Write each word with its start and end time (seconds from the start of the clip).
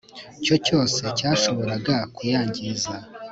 cyo 0.43 0.55
cyose 0.65 0.99
cyashobora 1.17 1.73
kuyangiza 2.15 2.93